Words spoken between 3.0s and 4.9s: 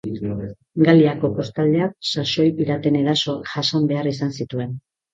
erasoak jasan behar izan zituen.